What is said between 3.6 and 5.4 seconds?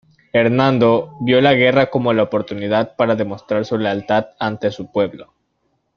su lealtad ante su pueblo.